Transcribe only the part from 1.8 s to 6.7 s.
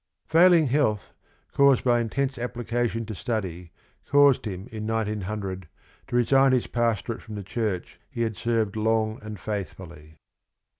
by intense application to study caused him in 1900 to resign his